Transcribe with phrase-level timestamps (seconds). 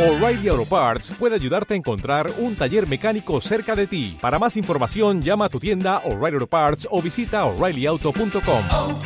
[0.00, 4.16] O'Reilly Auto Parts puede ayudarte a encontrar un taller mecánico cerca de ti.
[4.18, 8.62] Para más información, llama a tu tienda O'Reilly Auto Parts o visita oreillyauto.com.
[8.72, 8.98] oh,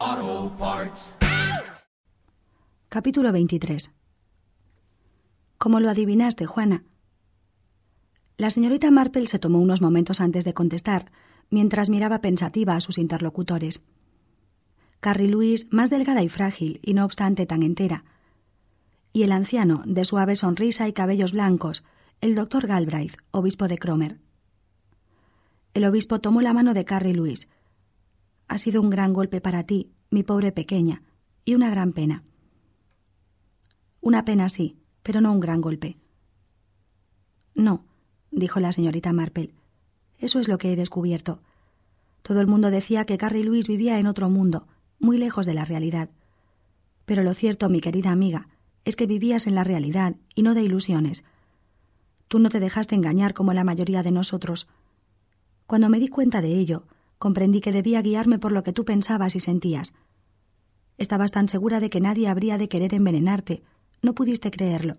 [0.00, 1.14] oh, Parts.
[2.88, 3.94] Capítulo 23
[5.58, 6.84] ¿Cómo lo adivinaste, Juana?
[8.38, 11.12] La señorita Marple se tomó unos momentos antes de contestar,
[11.50, 13.84] mientras miraba pensativa a sus interlocutores.
[15.00, 18.04] Carrie Louise, más delgada y frágil, y no obstante tan entera.
[19.14, 21.84] Y el anciano, de suave sonrisa y cabellos blancos,
[22.20, 24.18] el doctor Galbraith, obispo de Cromer.
[25.72, 27.48] El obispo tomó la mano de Carrie Louise.
[28.46, 31.02] Ha sido un gran golpe para ti, mi pobre pequeña,
[31.46, 32.24] y una gran pena.
[34.02, 35.96] Una pena sí, pero no un gran golpe.
[37.54, 37.86] No,
[38.30, 39.54] dijo la señorita Marple.
[40.18, 41.40] Eso es lo que he descubierto.
[42.22, 44.66] Todo el mundo decía que Carrie Louise vivía en otro mundo,
[45.00, 46.10] muy lejos de la realidad.
[47.06, 48.48] Pero lo cierto, mi querida amiga,
[48.84, 51.24] es que vivías en la realidad y no de ilusiones.
[52.28, 54.68] Tú no te dejaste engañar como la mayoría de nosotros.
[55.66, 56.84] Cuando me di cuenta de ello,
[57.18, 59.94] comprendí que debía guiarme por lo que tú pensabas y sentías.
[60.98, 63.62] Estabas tan segura de que nadie habría de querer envenenarte,
[64.02, 64.94] no pudiste creerlo.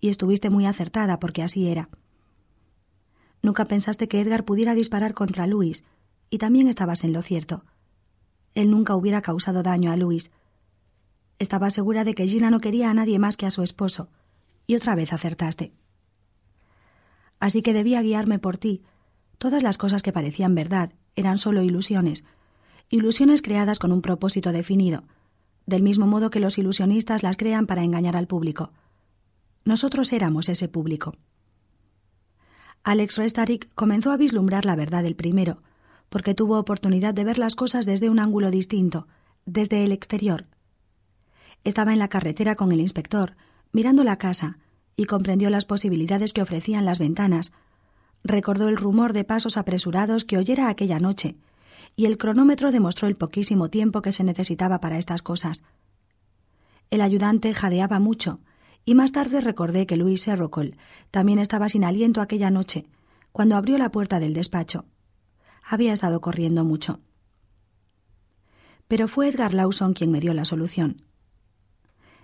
[0.00, 1.88] Y estuviste muy acertada porque así era.
[3.42, 5.84] Nunca pensaste que Edgar pudiera disparar contra Luis,
[6.30, 7.64] y también estabas en lo cierto
[8.54, 10.30] él nunca hubiera causado daño a Luis.
[11.38, 14.08] Estaba segura de que Gina no quería a nadie más que a su esposo,
[14.66, 15.72] y otra vez acertaste.
[17.40, 18.82] Así que debía guiarme por ti.
[19.38, 22.24] Todas las cosas que parecían verdad eran solo ilusiones,
[22.90, 25.04] ilusiones creadas con un propósito definido,
[25.66, 28.72] del mismo modo que los ilusionistas las crean para engañar al público.
[29.64, 31.14] Nosotros éramos ese público.
[32.82, 35.62] Alex Restarik comenzó a vislumbrar la verdad del primero,
[36.08, 39.06] porque tuvo oportunidad de ver las cosas desde un ángulo distinto,
[39.44, 40.46] desde el exterior.
[41.64, 43.34] Estaba en la carretera con el inspector,
[43.72, 44.58] mirando la casa,
[44.96, 47.52] y comprendió las posibilidades que ofrecían las ventanas.
[48.24, 51.36] Recordó el rumor de pasos apresurados que oyera aquella noche,
[51.94, 55.64] y el cronómetro demostró el poquísimo tiempo que se necesitaba para estas cosas.
[56.90, 58.40] El ayudante jadeaba mucho,
[58.84, 60.76] y más tarde recordé que Luis Serrocol
[61.10, 62.86] también estaba sin aliento aquella noche,
[63.32, 64.86] cuando abrió la puerta del despacho
[65.68, 67.00] había estado corriendo mucho.
[68.88, 71.02] Pero fue Edgar Lawson quien me dio la solución.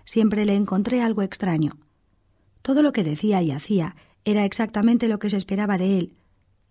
[0.03, 1.77] Siempre le encontré algo extraño.
[2.63, 6.15] Todo lo que decía y hacía era exactamente lo que se esperaba de él,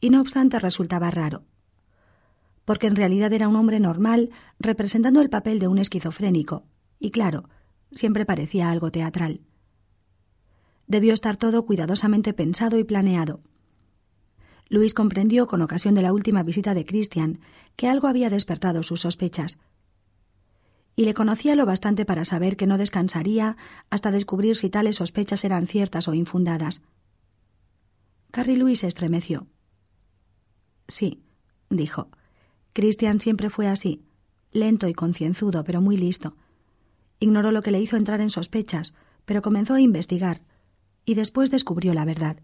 [0.01, 1.45] y no obstante resultaba raro.
[2.65, 6.65] Porque en realidad era un hombre normal representando el papel de un esquizofrénico,
[6.99, 7.49] y claro,
[7.93, 9.43] siempre parecía algo teatral.
[10.89, 13.41] Debió estar todo cuidadosamente pensado y planeado.
[14.69, 17.41] Luis comprendió con ocasión de la última visita de Christian
[17.77, 19.61] que algo había despertado sus sospechas.
[20.97, 23.57] Y le conocía lo bastante para saber que no descansaría
[23.91, 26.83] hasta descubrir si tales sospechas eran ciertas o infundadas.
[28.31, 29.47] Carrie Luis se estremeció.
[30.89, 31.23] Sí,
[31.71, 32.09] dijo.
[32.73, 34.05] Christian siempre fue así,
[34.53, 36.37] lento y concienzudo, pero muy listo.
[37.21, 38.95] Ignoró lo que le hizo entrar en sospechas,
[39.25, 40.43] pero comenzó a investigar,
[41.05, 42.39] y después descubrió la verdad.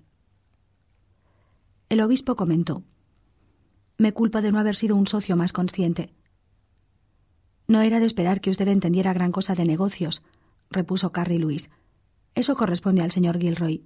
[1.90, 2.84] El obispo comentó
[3.98, 6.14] Me culpa de no haber sido un socio más consciente.
[7.66, 10.22] No era de esperar que usted entendiera gran cosa de negocios,
[10.70, 11.68] repuso Carrie Luis.
[12.36, 13.84] Eso corresponde al señor Gilroy.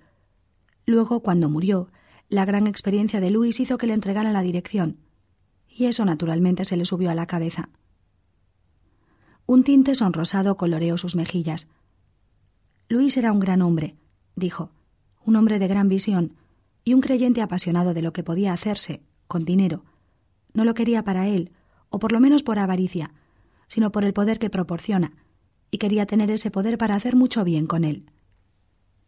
[0.84, 1.88] Luego, cuando murió,
[2.28, 4.98] la gran experiencia de Luis hizo que le entregaran la dirección,
[5.66, 7.70] y eso naturalmente se le subió a la cabeza.
[9.46, 11.68] Un tinte sonrosado coloreó sus mejillas.
[12.90, 13.96] Luis era un gran hombre,
[14.36, 14.72] dijo,
[15.24, 16.36] un hombre de gran visión,
[16.84, 19.84] y un creyente apasionado de lo que podía hacerse, con dinero.
[20.52, 21.50] No lo quería para él,
[21.88, 23.12] o por lo menos por avaricia,
[23.68, 25.12] sino por el poder que proporciona,
[25.70, 28.06] y quería tener ese poder para hacer mucho bien con él.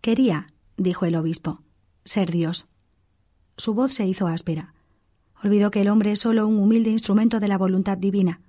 [0.01, 1.63] Quería, dijo el obispo,
[2.05, 2.67] ser Dios.
[3.57, 4.75] Su voz se hizo áspera.
[5.43, 8.41] Olvidó que el hombre es solo un humilde instrumento de la voluntad divina.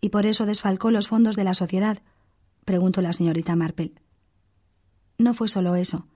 [0.00, 2.02] ¿Y por eso desfalcó los fondos de la sociedad?
[2.64, 3.92] preguntó la señorita Marple.
[5.18, 6.06] No fue solo eso.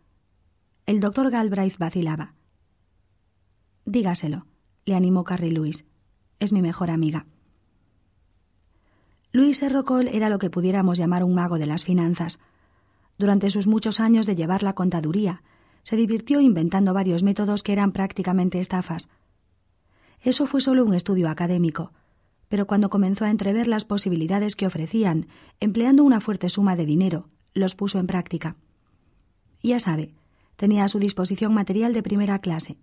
[0.89, 2.33] El doctor Galbraith vacilaba.
[3.85, 4.47] Dígaselo,
[4.87, 5.85] le animó Carrie Louise.
[6.41, 7.27] Es mi mejor amiga.
[9.31, 12.41] Luis Errocol era lo que pudiéramos llamar un mago de las finanzas.
[13.19, 15.43] Durante sus muchos años de llevar la contaduría,
[15.83, 19.11] se divirtió inventando varios métodos que eran prácticamente estafas.
[20.23, 21.93] Eso fue solo un estudio académico,
[22.49, 25.27] pero cuando comenzó a entrever las posibilidades que ofrecían,
[25.61, 28.57] empleando una fuerte suma de dinero, los puso en práctica.
[29.63, 30.15] Ya sabe,
[30.59, 32.77] tenía a su disposición material de primera clase.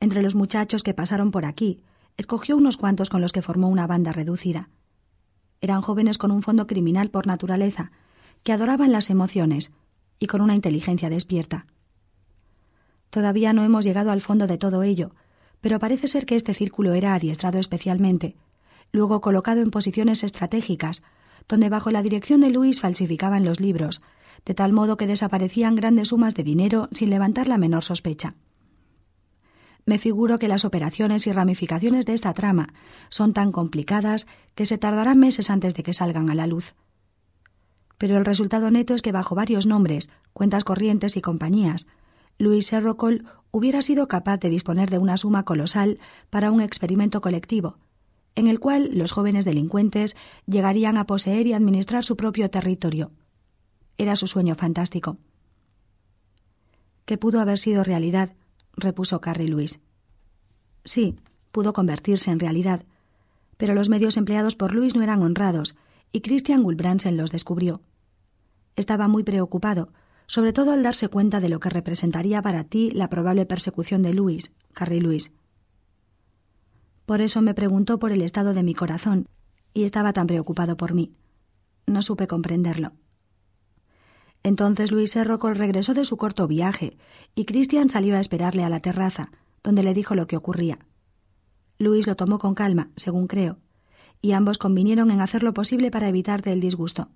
[0.00, 1.80] Entre los muchachos que pasaron por aquí,
[2.16, 4.68] escogió unos cuantos con los que formó una banda reducida.
[5.60, 7.92] Eran jóvenes con un fondo criminal por naturaleza,
[8.42, 9.72] que adoraban las emociones
[10.18, 11.66] y con una inteligencia despierta.
[13.10, 15.14] Todavía no hemos llegado al fondo de todo ello,
[15.60, 18.34] pero parece ser que este círculo era adiestrado especialmente,
[18.90, 21.04] luego colocado en posiciones estratégicas,
[21.48, 24.02] donde bajo la dirección de Luis falsificaban los libros,
[24.44, 28.34] de tal modo que desaparecían grandes sumas de dinero sin levantar la menor sospecha.
[29.84, 32.72] Me figuro que las operaciones y ramificaciones de esta trama
[33.08, 36.74] son tan complicadas que se tardarán meses antes de que salgan a la luz.
[37.98, 41.88] Pero el resultado neto es que bajo varios nombres, cuentas corrientes y compañías,
[42.38, 45.98] Luis Serrocol hubiera sido capaz de disponer de una suma colosal
[46.30, 47.78] para un experimento colectivo,
[48.34, 50.16] en el cual los jóvenes delincuentes
[50.46, 53.10] llegarían a poseer y administrar su propio territorio.
[53.98, 55.18] Era su sueño fantástico.
[57.04, 58.34] Que pudo haber sido realidad,
[58.76, 59.80] repuso Carrie Luis.
[60.84, 61.16] Sí,
[61.50, 62.84] pudo convertirse en realidad,
[63.56, 65.76] pero los medios empleados por Luis no eran honrados,
[66.12, 67.80] y Christian Gulbrandsen los descubrió.
[68.76, 69.92] Estaba muy preocupado,
[70.26, 74.14] sobre todo al darse cuenta de lo que representaría para ti la probable persecución de
[74.14, 75.30] Luis, Carrie Luis.
[77.06, 79.28] Por eso me preguntó por el estado de mi corazón,
[79.74, 81.12] y estaba tan preocupado por mí.
[81.86, 82.92] No supe comprenderlo.
[84.42, 86.96] Entonces Luis Serrocol regresó de su corto viaje
[87.34, 89.30] y Christian salió a esperarle a la terraza,
[89.62, 90.78] donde le dijo lo que ocurría.
[91.78, 93.58] Luis lo tomó con calma, según creo,
[94.20, 97.08] y ambos convinieron en hacer lo posible para evitarte el disgusto.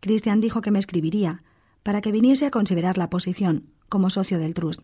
[0.00, 1.42] Christian dijo que me escribiría,
[1.82, 4.82] para que viniese a considerar la posición, como socio del Trust.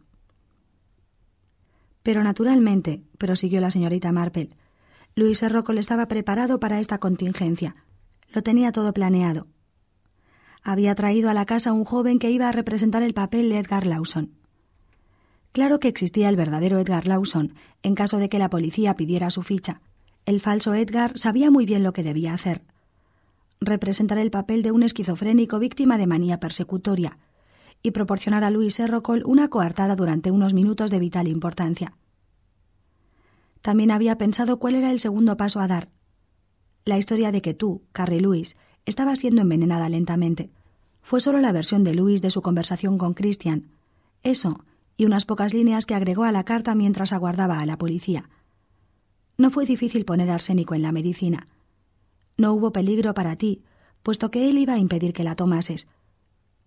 [2.03, 4.51] Pero naturalmente, prosiguió la señorita Marple,
[5.15, 7.77] Luis Serrocol estaba preparado para esta contingencia.
[8.33, 9.49] Lo tenía todo planeado,
[10.63, 13.87] había traído a la casa un joven que iba a representar el papel de Edgar
[13.87, 14.33] Lawson.
[15.53, 19.43] Claro que existía el verdadero Edgar Lawson, en caso de que la policía pidiera su
[19.43, 19.81] ficha.
[20.27, 22.63] El falso Edgar sabía muy bien lo que debía hacer.
[23.61, 27.19] Representar el papel de un esquizofrénico víctima de manía persecutoria
[27.83, 31.97] y proporcionar a Luis Errocol una coartada durante unos minutos de vital importancia.
[33.63, 35.91] También había pensado cuál era el segundo paso a dar.
[36.85, 38.57] La historia de que tú, Carrie Luis,
[38.87, 40.51] estaba siendo envenenada lentamente.
[41.03, 43.69] Fue solo la versión de Luis de su conversación con Christian.
[44.23, 44.65] Eso,
[44.97, 48.29] y unas pocas líneas que agregó a la carta mientras aguardaba a la policía.
[49.39, 51.47] No fue difícil poner arsénico en la medicina.
[52.37, 53.63] No hubo peligro para ti,
[54.03, 55.89] puesto que él iba a impedir que la tomases.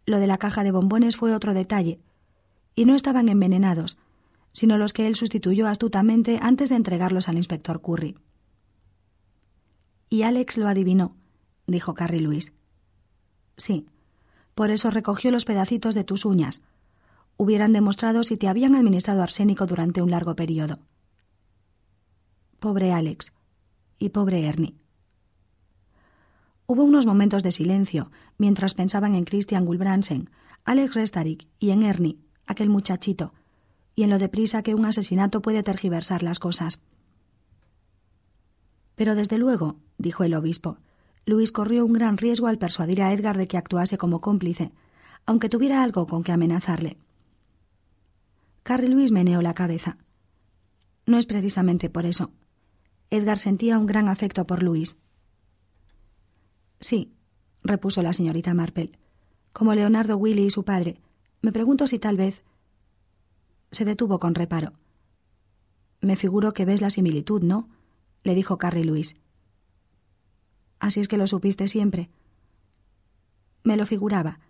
[0.06, 2.00] Lo de la caja de bombones fue otro detalle,
[2.75, 3.98] y no estaban envenenados,
[4.51, 8.18] sino los que él sustituyó astutamente antes de entregarlos al inspector Curry.
[10.10, 11.15] Y Alex lo adivinó
[11.68, 12.54] dijo Carrie Luis.
[13.57, 13.86] Sí,
[14.56, 16.62] por eso recogió los pedacitos de tus uñas.
[17.38, 20.80] Hubieran demostrado si te habían administrado arsénico durante un largo periodo.
[22.60, 23.33] Pobre Alex.
[24.00, 24.75] Y pobre Ernie.
[26.65, 30.30] Hubo unos momentos de silencio mientras pensaban en Christian Gulbrandsen,
[30.63, 33.33] Alex Restarik y en Ernie, aquel muchachito,
[33.95, 36.81] y en lo deprisa que un asesinato puede tergiversar las cosas.
[38.95, 40.77] Pero desde luego, dijo el obispo,
[41.25, 44.71] Luis corrió un gran riesgo al persuadir a Edgar de que actuase como cómplice,
[45.25, 46.97] aunque tuviera algo con que amenazarle.
[48.63, 49.97] Carrie Luis meneó la cabeza.
[51.05, 52.31] No es precisamente por eso.
[53.09, 54.95] Edgar sentía un gran afecto por Luis.
[56.79, 57.13] Sí,
[57.61, 58.91] repuso la señorita Marple.
[59.53, 61.00] Como Leonardo Willy y su padre.
[61.41, 62.43] Me pregunto si tal vez.
[63.71, 64.74] Se detuvo con reparo.
[66.01, 67.69] Me figuro que ves la similitud, ¿no?
[68.24, 69.15] le dijo Carrie Luis.
[70.83, 72.09] Así es que lo supiste siempre.
[73.63, 74.41] Me lo figuraba.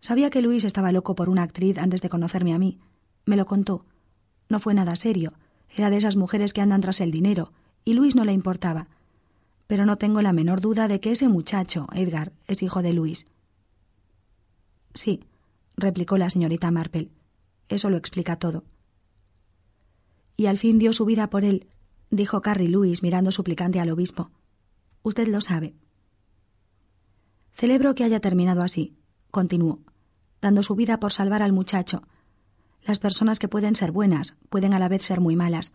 [0.00, 2.78] Sabía que Luis estaba loco por una actriz antes de conocerme a mí.
[3.24, 3.86] Me lo contó.
[4.50, 5.32] No fue nada serio.
[5.74, 7.52] Era de esas mujeres que andan tras el dinero,
[7.86, 8.88] y Luis no le importaba.
[9.66, 13.24] Pero no tengo la menor duda de que ese muchacho, Edgar, es hijo de Luis.
[14.92, 15.24] Sí,
[15.78, 17.08] replicó la señorita Marple.
[17.70, 18.64] Eso lo explica todo.
[20.36, 21.66] Y al fin dio su vida por él,
[22.10, 24.30] dijo Carrie Luis mirando suplicante al obispo.
[25.02, 25.74] Usted lo sabe.
[27.52, 28.96] Celebro que haya terminado así,
[29.30, 29.80] continuó,
[30.40, 32.02] dando su vida por salvar al muchacho.
[32.82, 35.72] Las personas que pueden ser buenas pueden a la vez ser muy malas.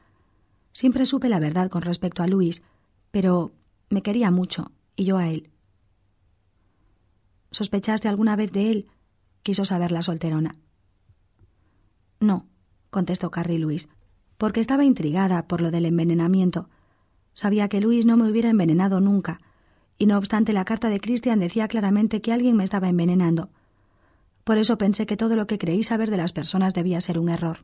[0.72, 2.64] Siempre supe la verdad con respecto a Luis,
[3.12, 3.52] pero
[3.90, 5.50] me quería mucho, y yo a él.
[7.52, 8.88] ¿Sospechaste alguna vez de él?
[9.44, 10.52] quiso saber la solterona.
[12.20, 12.48] No,
[12.90, 13.88] contestó Carrie Luis,
[14.38, 16.70] porque estaba intrigada por lo del envenenamiento.
[17.38, 19.40] Sabía que Luis no me hubiera envenenado nunca,
[20.00, 23.52] y no obstante la carta de Christian decía claramente que alguien me estaba envenenando.
[24.44, 27.30] Por eso pensé que todo lo que creí saber de las personas debía ser un
[27.30, 27.60] error.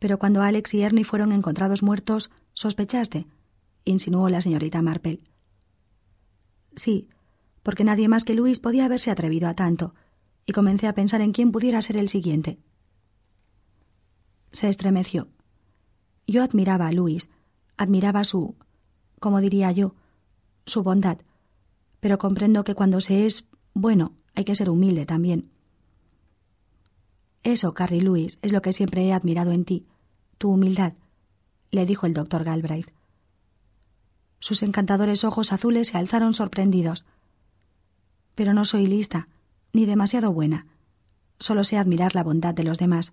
[0.00, 3.28] Pero cuando Alex y Ernie fueron encontrados muertos, sospechaste,
[3.84, 5.20] insinuó la señorita Marple.
[6.74, 7.06] Sí,
[7.62, 9.94] porque nadie más que Luis podía haberse atrevido a tanto,
[10.46, 12.58] y comencé a pensar en quién pudiera ser el siguiente.
[14.50, 15.28] Se estremeció.
[16.26, 17.30] Yo admiraba a Luis,
[17.82, 18.54] admiraba su.
[19.20, 19.94] como diría yo,
[20.66, 21.18] su bondad,
[22.00, 25.50] pero comprendo que cuando se es bueno hay que ser humilde también.
[27.42, 29.86] Eso, Carrie Luis, es lo que siempre he admirado en ti,
[30.38, 30.94] tu humildad,
[31.70, 32.90] le dijo el doctor Galbraith.
[34.38, 37.06] Sus encantadores ojos azules se alzaron sorprendidos.
[38.34, 39.28] Pero no soy lista,
[39.72, 40.66] ni demasiado buena.
[41.38, 43.12] Solo sé admirar la bondad de los demás.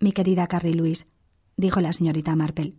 [0.00, 1.06] Mi querida Carrie Luis,
[1.62, 2.74] dijo la señorita Marple,